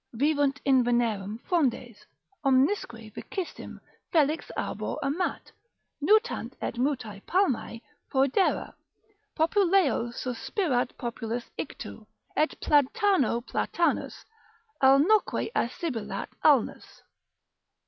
[0.15, 2.05] Vivunt in venerem frondes,
[2.43, 3.79] omnisque vicissim
[4.11, 5.51] Felix arbor amat,
[6.01, 8.73] nutant et mutua palmae Foedera,
[9.37, 14.25] populeo suspirat populus ictu, Et platano platanus,
[14.81, 17.03] alnoque assibilat alnus.